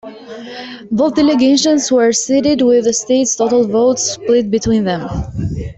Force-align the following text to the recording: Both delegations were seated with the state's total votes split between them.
Both 0.89 1.13
delegations 1.13 1.91
were 1.91 2.11
seated 2.11 2.63
with 2.63 2.85
the 2.85 2.91
state's 2.91 3.35
total 3.35 3.67
votes 3.67 4.13
split 4.13 4.49
between 4.49 4.83
them. 4.83 5.07